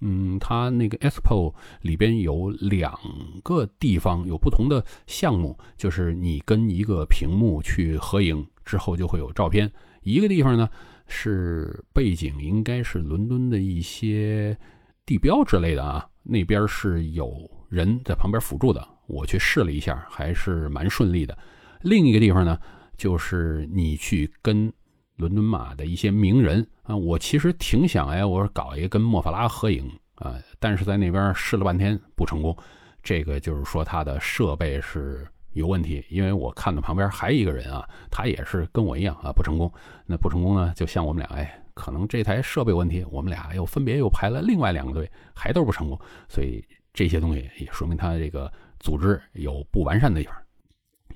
[0.00, 2.98] 嗯，他那个 Expo 里边有两
[3.42, 9.72] 个地方有不同的项目，就是你跟一个屏幕去合影之后就会有照片。
[10.02, 10.68] 一个地方呢。
[11.08, 14.58] 是背景应该是伦敦的一些
[15.04, 18.84] 地标之类的啊，那边是有人在旁边辅助的。
[19.06, 21.38] 我去试了一下，还是蛮顺利的。
[21.82, 22.58] 另一个地方呢，
[22.96, 24.72] 就是你去跟
[25.16, 32.56] 伦敦马的一些名人啊，我其实挺想哎，我说搞一个跟莫法拉合影啊，但是在那边试了半天不成功。
[33.02, 35.26] 这个就是说他的设备是。
[35.52, 39.72] 有问题，因为我看到旁边还一个人啊，他也是跟我一样啊，不成功。
[40.04, 45.98] 那不成功呢，就像我们俩，哎，可能这台设备问题，我们俩又分别又排了另外两个队，还都不成功。
[46.28, 50.36] 所以这些东西也说明他这个组织有不完善的地方。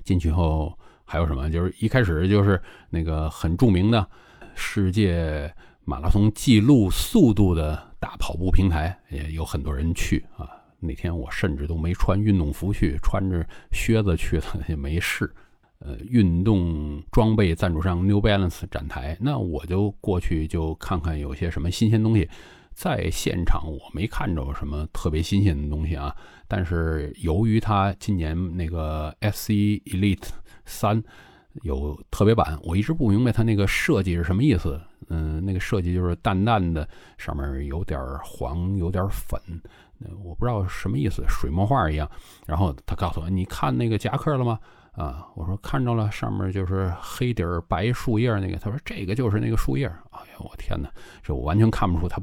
[0.03, 0.75] 进去后
[1.11, 1.49] 还有什么？
[1.51, 2.57] 就是一开始就是
[2.89, 4.07] 那个很著名的
[4.55, 10.47] 世界马拉松记录速度的大跑步平台，也有很多人去啊。
[10.79, 15.29] 那天我甚至都没穿运动服去，穿着靴子去的也没试。
[15.79, 22.29] 呃，运动装备赞助商 New Balance 展台，那我就过去就看看有些什么新鲜东西。
[22.73, 26.15] 在现场我没看着什么特别新鲜的东西啊，
[26.47, 30.29] 但是由于它今年那个 SC Elite
[30.65, 31.03] 三
[31.63, 34.79] 有特别版，我一直不明白它那个设计是什么意思。
[35.09, 39.39] 嗯，那个设计就是淡淡的，上面有点黄，有点粉。
[40.23, 42.09] 我不知道什么意思，水墨画一样。
[42.47, 44.57] 然后他告诉我：“你看那个夹克了吗？”
[44.93, 48.57] 啊，我说看着了，上面就是黑底儿白树叶那个。
[48.57, 50.89] 他说：“这个就是那个树叶。”哎呀，我天哪，
[51.21, 52.21] 这我完全看不出他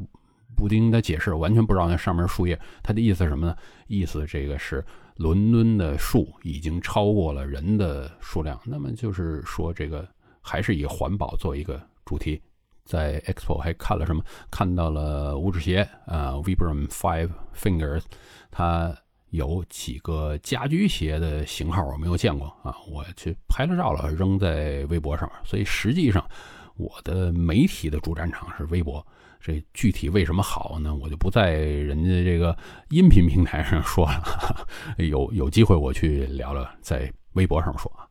[0.59, 2.59] 布丁的解释，完全不知道那上面树叶。
[2.83, 3.57] 他的意思是什么呢？
[3.87, 10.07] 意思这个是伦敦的树已经超过了人的数量，那么就是说这个
[10.42, 12.42] 还是以环保做一个主题。
[12.85, 14.21] 在 Expo 还看了什么？
[14.51, 18.03] 看到了五指鞋啊，Vibram Five Fingers，
[18.51, 18.92] 它
[19.31, 25.31] 有几个家居鞋的型号我没有见过啊，我去拍了照了，扔在微博上。
[25.44, 26.29] 所以实际上
[26.77, 29.07] 我的媒体的主战场是微博。
[29.40, 30.94] 这具体为什么好呢？
[30.94, 32.57] 我就不在人家这个
[32.90, 34.66] 音频平台上说了，
[34.98, 38.07] 有有机会我去聊聊，在微博上说啊。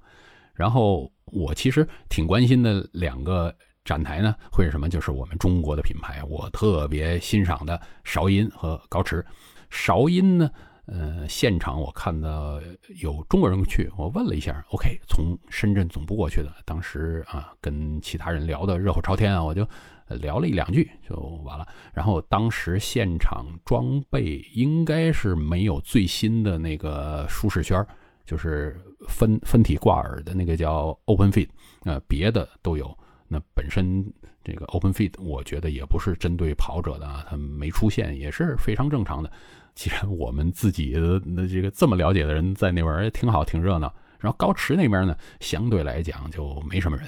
[0.53, 3.55] 然后我其实挺关心的两个。
[3.87, 4.89] 展台呢会是什么？
[4.89, 9.25] 就是我们中国的品牌，我特别欣赏的韶音和高驰。
[9.69, 10.51] 韶音呢，
[10.87, 12.61] 呃，现场我看到
[13.01, 16.49] 有中国人去，我问了一下，OK，从深圳总部过去的。
[16.65, 19.67] 当时啊，跟其他人聊的热火朝天啊，我就
[20.07, 21.67] 聊了一两句就完了。
[21.93, 27.85] 然后当时现场装备应该是没有最新的那个舒适圈，
[28.25, 31.49] 就是分分体挂耳的那个叫 Open Fit，
[31.83, 32.97] 呃，别的都有。
[33.27, 34.09] 那本身
[34.41, 39.29] 这个 Open Fit 我觉得也不是针对跑者的啊，它没出现也是非常正常的。
[39.77, 43.93] 既然我们自己的那这个这么了解的人在那边也挺好，挺热闹。
[44.17, 47.07] 然后高驰那边呢，相对来讲就没什么人。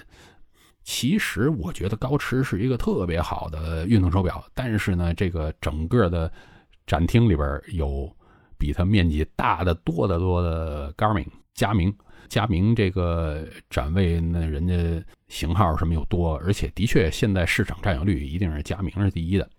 [0.83, 6.31] 其实我觉得高驰是一个特别好的运动手表，但是呢，这个整个的
[6.85, 8.07] 展厅里边有
[8.55, 11.91] 比它面积大的多得多的 Garmin 佳明。
[12.27, 19.49] 佳明这个展位，那人家型号什么又多，而且的确现在市场占有率一定是佳明是第一的。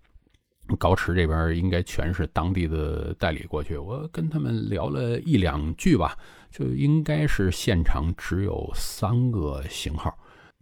[0.79, 6.17] 高驰这边应该全是当地的代理过去，我跟他们聊了一两句吧，
[6.49, 10.17] 就应该是现场只有三个型号。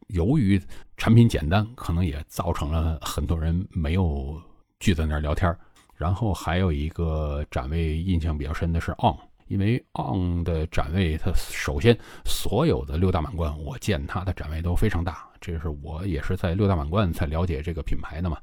[0.07, 0.59] 由于
[0.97, 4.41] 产品简单，可能也造成了很多人没有
[4.79, 5.55] 聚在那儿聊天。
[5.95, 9.15] 然后还有一个展位印象比较深的是 On，
[9.47, 18.37] 因为 On 的展位，它首先所有的六大满贯，我见它的展位都非常大，这是我也是在六大满贯才了解这个品牌的嘛。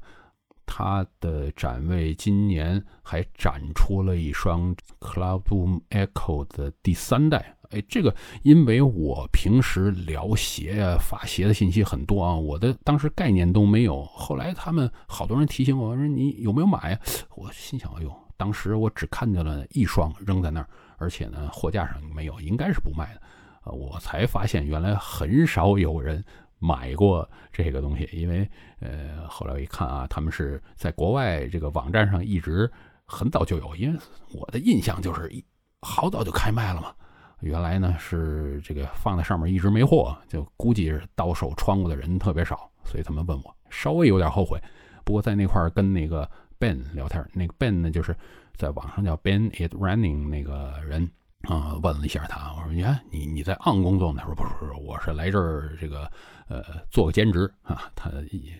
[0.67, 7.55] 他的展位今年还展出了一双 Cloudboom Echo 的第三代。
[7.71, 14.05] 哎，这个因为我平时聊鞋啊、发鞋的信息很多啊，我的当时概念都没有。
[14.05, 16.97] 后来他们好多人提醒我说：“你有没有买？”
[17.35, 23.21] 我心想：“哎呦，当时我只看见了一双扔在那儿，而且呢，货架上没有，应该是不卖的。”
[23.65, 26.23] 呃，我才发现原来很少有人
[26.59, 32.69] 买过这个东西，因为呃，后来我一看啊，他们是在国外这个网站上一直
[33.05, 33.99] 很早就有，因为
[34.33, 35.43] 我的印象就是一
[35.81, 36.93] 好早就开卖了嘛。
[37.41, 44.59] 原来呢是这个放在上面一直没货，就估计是到手穿过的人特别少，所以他们问我，稍微有点后悔。
[45.03, 48.15] 不过在那块儿跟那个 Ben 聊天，那个 Ben 呢就是
[48.55, 51.07] 在网上叫 Ben It Running 那个人
[51.47, 54.21] 啊，问了一下他，我说你看你你在 On 工作吗？
[54.21, 56.11] 他说不是不是，我是来这儿这个
[56.47, 57.91] 呃做个兼职啊。
[57.95, 58.11] 他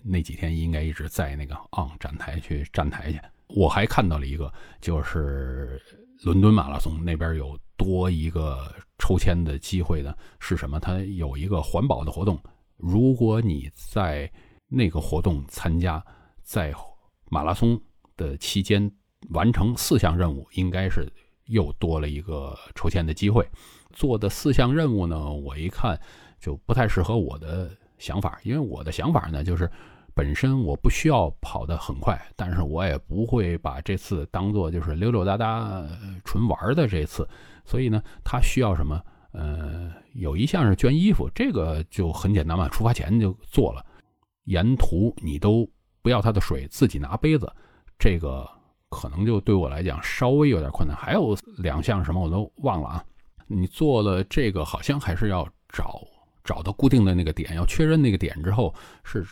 [0.04, 3.20] 那几天应该一直在那个 On 展台去站台去。
[3.50, 5.82] 我还看到了一个，就是
[6.24, 7.58] 伦敦马拉松那边有。
[7.80, 10.80] 多一个抽签的机会的是什么？
[10.80, 12.42] 它有一个环保的活动。
[12.76, 14.28] 如果你在
[14.68, 16.04] 那个活动参加，
[16.42, 16.74] 在
[17.30, 17.80] 马拉松
[18.16, 18.92] 的期间
[19.30, 21.08] 完成四项任务，应该是
[21.48, 23.48] 又多了一个抽签的机会。
[23.92, 26.00] 做的四项任务呢，我一看
[26.40, 29.70] 就不太适合我的想法，因为我的想法呢就是。
[30.18, 35.88] 本身我不需要跑得很快，但是我也不会把这次当做就是溜溜达达
[36.26, 37.30] 纯玩的这次，
[37.64, 39.00] 所以呢，他需要什么？
[39.32, 43.86] 呃，有一项是捐衣服，这个就很简单嘛，出发前就做了。
[44.46, 45.70] 沿途你都
[46.02, 47.48] 不要他的水，自己拿杯子，
[48.00, 48.50] 这个
[48.90, 50.96] 可能就对我来讲稍微有点困难。
[50.96, 53.04] 还有两项什么我都忘了啊。
[53.48, 56.02] 你做了这个，好像还是要找
[56.44, 58.74] 找到固定的那个点，要确认那个点之后
[59.04, 59.26] 是。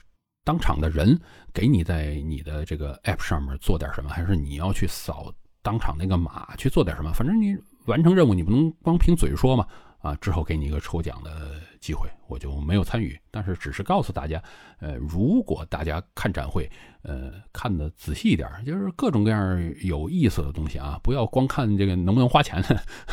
[0.47, 1.19] 当场的人
[1.51, 7.11] 给你在你的这个 app 上面做点什么，还是你要去扫当场那个码去做点什么？
[7.13, 9.67] 反正你完成任务，你不能光凭嘴说嘛。
[10.05, 14.41] 啊，之后给你一个抽奖的机会，我就没有参与，但是只是告诉大家，
[14.79, 16.69] 呃，如果大家看展会，
[17.01, 22.63] 呃，看的仔细一点，就是各种各样有意思的东西啊，不要光看这个能不能花钱，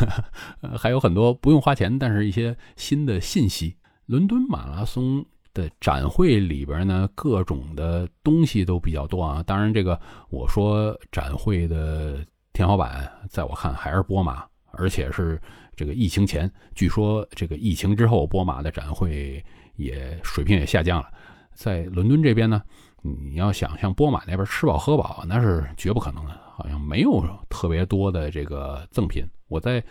[0.76, 3.76] 还有很多不用花钱，但是一些新的信息。
[4.06, 5.24] 伦敦马拉松。
[5.54, 9.42] 的展会里边呢，各种的东西都比较多啊。
[9.42, 10.00] 当然，这个
[10.30, 12.24] 我说展会的
[12.54, 15.38] 天花板，在我看还是波马，而且是
[15.74, 16.50] 这个疫情前。
[16.74, 19.44] 据说这个疫情之后，波马的展会
[19.76, 21.10] 也水平也下降了。
[21.54, 22.62] 在伦敦这边呢，
[23.02, 26.40] 你要想像波马那边吃饱喝饱，那是绝不可能的。
[26.54, 29.26] 好像没有特别多的这个赠品。
[29.48, 29.82] 我在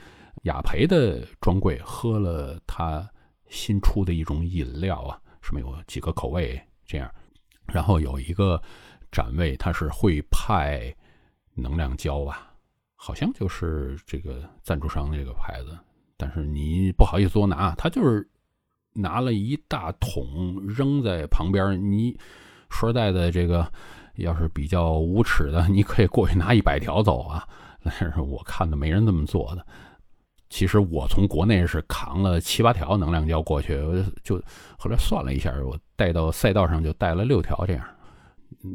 [0.44, 3.08] 雅培的专柜喝了他
[3.50, 5.20] 新出的一种饮料啊。
[5.42, 7.12] 什么有几个口味这样，
[7.66, 8.62] 然后有一个
[9.12, 10.96] 展位，它是会派
[11.56, 12.51] 能量胶吧，
[13.04, 15.76] 好像就是这个赞助商这个牌子，
[16.18, 18.30] 但是你不好意思多拿，他就是
[18.94, 21.82] 拿了一大桶扔在旁边。
[21.92, 22.16] 你
[22.70, 23.68] 说实在的，这个
[24.18, 27.44] 要是比较无耻的，你可以过去拿一百条走啊，
[27.84, 29.66] 但是我看的没人这么做的。
[30.52, 33.82] 其实我从国内是扛了七八条能量胶过去，
[34.22, 34.40] 就
[34.78, 37.84] 后来算了一下，我带到赛道上就带了六条这样。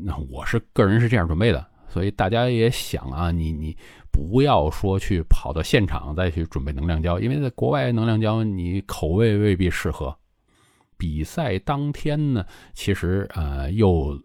[0.05, 3.77] 那我是个人是这样准备的，所以大家也想啊，你你
[4.11, 10.17] 不要说去跑到现场再去准备能量胶，因为在国外能量胶你口味未必适合。
[10.97, 12.45] 比赛当天呢，
[12.75, 14.19] 其实呃又。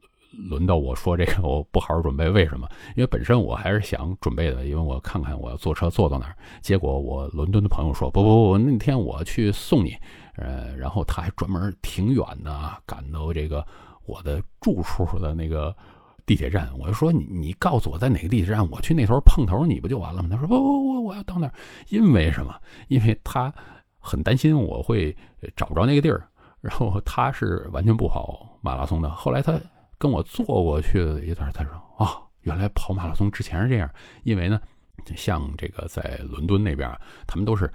[0.50, 2.66] 轮到我说这个， 我不好好准备，为什么？
[2.96, 6.38] 因为本身我还是想准备的，因为我看看我要坐车坐到哪儿。
[6.62, 9.94] 结果我伦敦的朋友说不不不，那天我去送你，
[10.38, 13.62] 呃，然后他还专门挺远的赶到这个
[14.06, 15.76] 我的住处的那个
[16.32, 16.70] 地铁站。
[16.80, 20.30] 我就说你你告诉我在哪个地铁站，我去那头碰头你不就完了吗？
[20.32, 21.54] 他说不不不，我要到那儿，
[21.90, 22.56] 因为什么？
[22.88, 23.54] 因为他
[24.00, 25.16] 很担心我会
[25.56, 26.26] 找不着那个地儿，
[26.62, 29.10] 然后他是完全不跑马拉松的。
[29.10, 29.60] 后来他。
[30.02, 31.72] 跟我坐过去的一段，他说
[32.04, 33.88] ：“啊，原来跑马拉松之前是这样，
[34.24, 34.60] 因为呢，
[35.16, 36.90] 像这个在伦敦那边，
[37.28, 37.72] 他们都是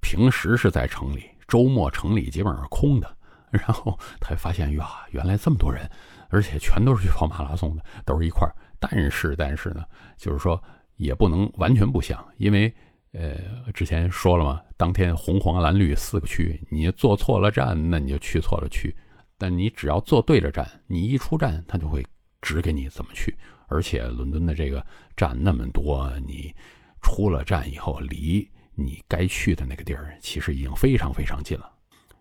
[0.00, 3.12] 平时是在城里，周末城里基本上空的。
[3.50, 5.90] 然后他发现呀，原来这么多人，
[6.28, 8.54] 而且全都是去跑马拉松的，都是一块儿。
[8.78, 9.84] 但是，但是呢，
[10.16, 10.62] 就是说
[10.96, 12.72] 也不能完全不想，因为
[13.12, 18.94] 呃，之前说了嘛，当天红黄蓝绿四个区，你坐错了站，那你就去错了区。
[19.36, 22.04] 但你只要坐对了站，你一出站，他就会
[22.42, 23.36] 指给你怎么去。
[23.68, 24.84] 而且伦敦的这个
[25.16, 26.54] 站那么多，你
[27.02, 31.70] 出了站以后，离你该去的那个地儿，其实已经非常非常近了。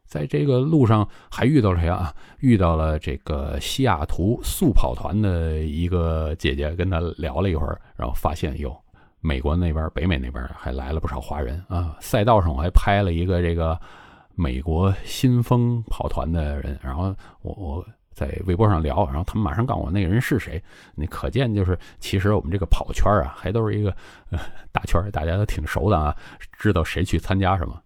[0.08, 2.14] 在这个路上还遇到了谁啊？
[2.40, 8.76] 遇到了这个西雅图速跑团的一个姐姐，跟她聊了一会儿，然后发现哟，
[9.20, 11.98] 美国那边、北美那边还来了不少华人啊。
[12.00, 13.80] 赛道上我还拍了一个这个
[14.36, 20.62] 美国新风跑团的人，然后我我在微博上聊，然后他们马上告诉我那个人是谁。
[20.96, 23.94] 你可见就是其实我们这个跑圈啊，还都是一个
[24.72, 26.16] 大圈，大家都挺熟的啊，
[26.54, 27.82] 知道谁去参加什么。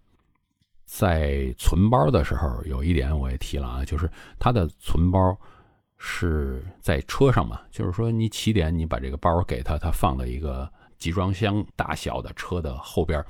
[0.94, 5.40] 在存包的时候，有一点我也提了啊，就是他的存包
[5.98, 13.24] 是在车上嘛，就是说你起点你把这个包给他，他放到一个集装箱大小的车的后边，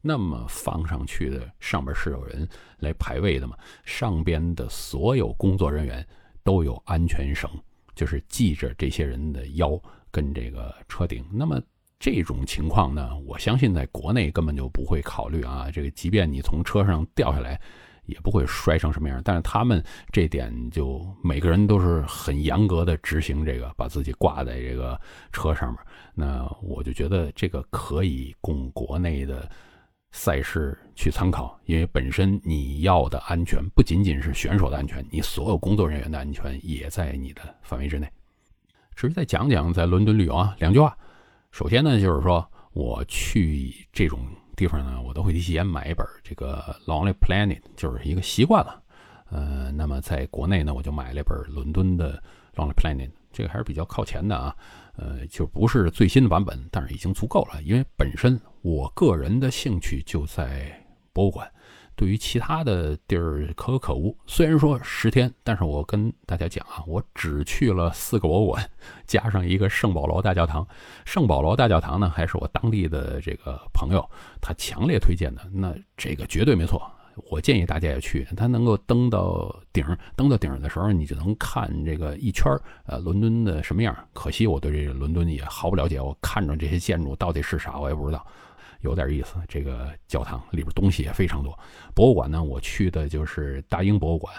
[0.00, 2.48] 那么放上去的上边是有人
[2.78, 6.04] 来排位的嘛，上边的所有工作人员
[6.42, 7.50] 都有安全绳，
[7.94, 9.78] 就是系着这些人的腰
[10.10, 11.60] 跟这个车顶，那么。
[12.02, 15.70] 这种情况呢，我相信在国内根本就不会考虑啊。
[15.72, 17.60] 这个，即便你从车上掉下来，
[18.06, 19.22] 也不会摔成什么样。
[19.24, 19.80] 但是他们
[20.10, 25.00] 这点就每个人都是很严格的执行这个，把自己挂在这个
[25.30, 25.78] 车上面。
[26.12, 29.48] 那我就觉得这个可以供国内的
[30.10, 38.10] 赛事去参考，因为本身你要的安全不仅仅是选手的安全，你所有工作人员的安全也在你的范围之内。
[38.96, 40.98] 至于再讲讲在伦敦旅游啊，两句话。
[41.52, 44.26] 首先呢，就是说我去这种
[44.56, 48.82] 地方呢，我都会提前买一本这个《Lonely Planet》，就是一个习惯了。
[49.30, 52.22] 呃，那么在国内呢，我就买了一本伦敦的
[52.58, 54.56] 《Lonely Planet》，这个还是比较靠前的啊。
[54.96, 60.72] 呃，就不是最新的版本，但是已经足够了，因为本身我个人的兴趣就在
[61.12, 61.46] 博物馆。
[61.94, 64.16] 对于其他的地儿可有可无。
[64.26, 68.70] 虽然说十天，但是我跟大家讲啊，我只去了四个博物馆，
[69.06, 70.66] 加上一个圣保罗大教堂。
[71.04, 74.04] 圣保罗大教堂呢，还是我当地的这个朋友
[74.40, 76.82] 他强烈推荐的，那这个绝对没错。
[77.28, 79.84] 我建议大家也去，它能够登到顶，
[80.16, 82.50] 登到顶的时候，你就能看这个一圈
[82.86, 83.94] 呃，伦敦的什么样。
[84.14, 88.26] 可惜我对这个伦敦也毫不了解，我看着这些建筑到底是啥，我也不知道。
[88.82, 91.58] 有点意思，这个教堂里边东西也非常多。
[91.94, 94.34] 博物馆呢，我去的就是大英博物馆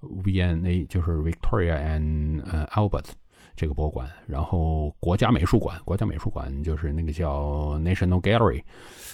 [0.00, 3.06] ，V&A 就是 Victoria and Albert
[3.56, 4.08] 这个博物馆。
[4.26, 8.62] 然后国家美术馆，国家美术馆就是那个叫 National Gallery，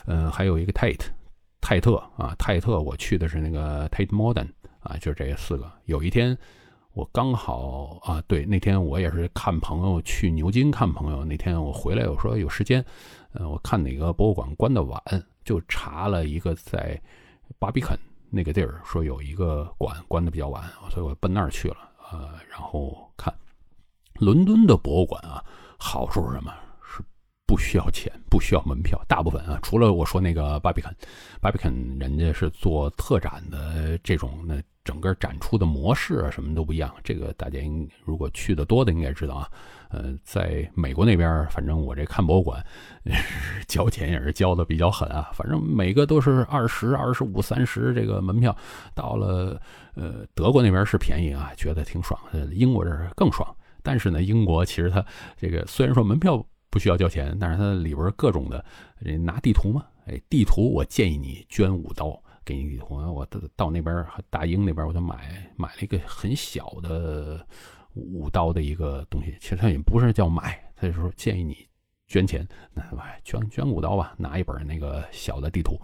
[0.06, 1.06] 嗯，还有一个 Tate
[1.60, 4.48] 泰特啊，泰特我去的是那个 Tate Modern
[4.80, 5.70] 啊，就是这四个。
[5.86, 6.36] 有一天
[6.92, 12.84] 我刚好啊，对，那天我也是看朋友去牛津看朋友，那天我回来我说有时间。
[13.32, 15.00] 呃，我看哪个博物馆关的晚，
[15.44, 17.00] 就查了一个在
[17.58, 21.76] 巴比肯那个地儿，说有一个馆关的比较晚，所以我奔那儿去了。
[22.10, 23.32] 呃，然后看
[24.14, 25.44] 伦敦的博物馆啊，
[25.78, 26.52] 好处是什么？
[27.50, 30.94] 不需要钱，不需要门票，大部分啊，除了我说那个巴比肯，
[31.40, 36.94] 巴比肯人家是做特展的这种，那整个展出的模式啊，什么都不一样。
[37.02, 39.50] 这个大家应如果去的多的应该知道啊。
[39.88, 42.64] 呃，在美国那边，反正我这看博物馆，
[43.66, 45.28] 交钱也是交的比较狠啊。
[45.34, 48.56] 反正每个都是二十二十五、三十这个门票。
[48.94, 49.60] 到了
[49.96, 52.16] 呃德国那边是便宜啊，觉得挺爽。
[52.52, 53.52] 英国这儿更爽。
[53.82, 55.04] 但是呢，英国其实它
[55.36, 56.40] 这个虽然说门票
[56.70, 58.64] 不需要交钱，但是它里边各种的，
[59.18, 62.94] 拿地图嘛，哎，地图我建议你捐五刀给你地图。
[62.94, 67.46] 我到到那边大英那边，我就买买了一个很小的。
[67.94, 71.66] 五刀的一个东西，其实它也不是叫买，他就说建议你
[72.06, 72.84] 捐钱，那
[73.24, 75.76] 捐捐五刀吧，拿一本那个小的地图。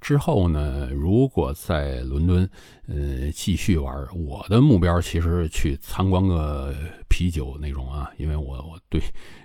[0.00, 2.48] 之后呢，如果在伦敦，
[2.86, 6.74] 呃，继续玩，我的目标其实去参观个
[7.08, 9.00] 啤酒那种啊，因为我我对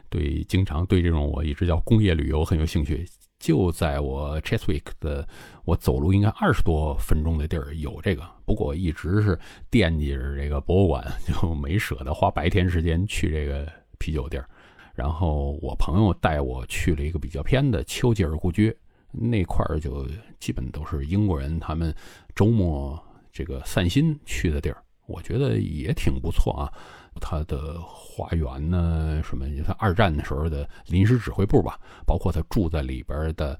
[0.10, 3.06] 对经常对这种我一直叫工业旅游很有兴趣。
[3.40, 5.28] 就在我 Cheswick 的，
[5.66, 9.38] 我走路应该二十多分钟的地儿有这个，不过我一直是
[9.70, 14.48] 惦记着这个博物馆， 就没舍得花白天时间去这个啤酒地儿。
[14.96, 18.74] 然后我朋友带我去了一个比较偏的丘吉尔故居，
[19.14, 20.06] 那块儿就
[20.40, 21.96] 基本都是英国人他们
[22.36, 23.02] 周末
[23.32, 26.74] 这个散心去的地儿，我觉得也挺不错啊。
[27.22, 29.22] 他的花园呢？
[29.24, 29.46] 什么？
[29.64, 33.60] 他二战的时候的临时指挥部吧，包括他住在里边的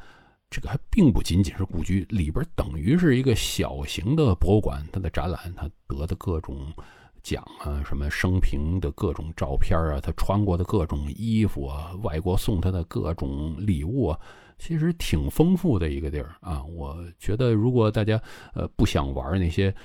[0.50, 4.84] 这个还并不仅仅是故居，里边等于是一个小型的博物馆。
[4.92, 6.74] 他的展览，他得的各种
[7.22, 14.20] 奖啊，什么生平的各种照片啊，他穿过的各种衣服啊，外国送他的各种礼物啊，
[14.66, 16.64] 其实挺丰富的一个地儿啊。
[16.64, 18.18] 我觉得，如果大家
[18.54, 19.76] 呃不想玩那些，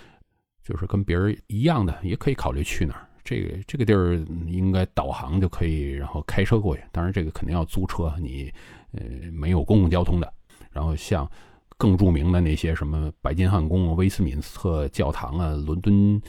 [0.63, 3.05] 就是跟别人一样的，也可以考虑去那儿。
[3.25, 4.15] 这个这个地儿
[4.47, 6.83] 应该导航就可以，然后开车过去。
[6.93, 8.53] 当然，这个肯定要租车，你
[8.93, 9.03] 呃
[9.33, 10.33] 没有公共交通的。
[10.71, 11.29] 然后像
[11.77, 16.23] 更著名的那些什么白金汉宫、威斯敏斯特教堂啊、伦敦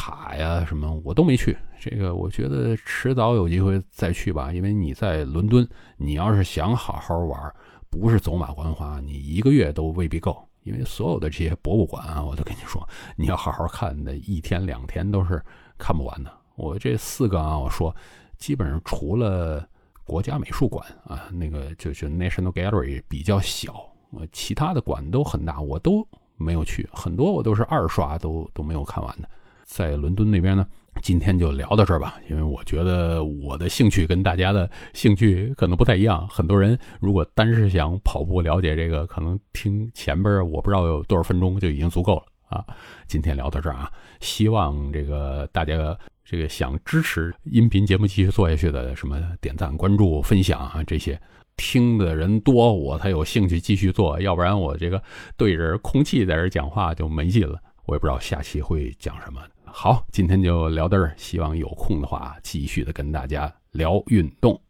[0.00, 1.56] 塔呀什么，我都没去。
[1.80, 4.52] 这个我觉得迟早有机会再去吧。
[4.52, 7.52] 因为你在伦敦，你要是想好好玩，
[7.90, 10.48] 不是走马观花，你一个月都未必够。
[10.62, 15.42] 因为所有的这些博物馆啊，我都跟你说，你要好好看的，一天两天都是
[15.76, 16.30] 看不完的。
[16.54, 17.92] 我这四个啊，我说
[18.36, 19.68] 基本上除了。
[20.08, 23.74] 国家美术馆啊，那个就就 National Gallery 比较小，
[24.12, 26.02] 呃，其他的馆都很大，我都
[26.38, 29.28] 没有去，很多我都是二刷，都都没有看完的。
[29.68, 30.66] 在伦敦那边呢，
[31.02, 36.26] 今天就聊到这儿吧，因为我觉得我的兴趣跟大家的兴趣可能不太一样。
[36.26, 42.64] 很多人如果单是想跑步了解这个，可能听前边我不知道有多少分钟就已经足够了啊。
[43.06, 45.96] 今天聊到这儿啊，希望这个大家。
[46.30, 51.18] 这个想支持音频节目继续做下去的，什么点赞、关注、分享啊，这些
[51.56, 54.20] 听的人多，我才有兴趣继续做。
[54.20, 55.02] 要不然我这个
[55.38, 57.58] 对着空气在这讲话就没劲了。
[57.86, 59.40] 我也不知道下期会讲什么。
[59.72, 64.60] 好，今天就聊到这儿，希望有空的话继续的跟大家聊运动。